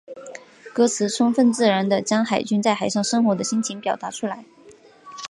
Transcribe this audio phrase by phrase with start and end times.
[0.73, 4.43] 歌词充分自然地将海军在海上生活的心情表达出来。